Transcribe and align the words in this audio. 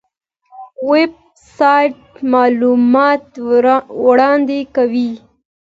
ویب 0.89 1.11
سایټ 1.57 1.95
معلومات 2.33 3.23
وړاندې 4.07 4.59
کوي 4.75 5.11